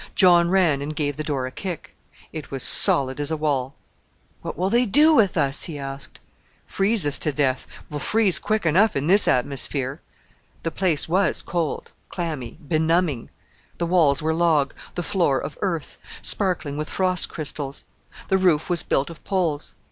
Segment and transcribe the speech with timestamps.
[0.15, 1.95] John ran and gave the door a kick:
[2.33, 3.75] it was solid as a wall.
[4.41, 6.19] "What will they do with us?" he asked.
[6.65, 10.01] "Freeze us to death; we'll freeze quick enough in this atmosphere."
[10.63, 13.29] The place was cold, clammy, benumbing.
[13.77, 17.85] The walls were log; the floor of earth, sparkling with frost crystals;
[18.27, 19.75] the roof was built of poles.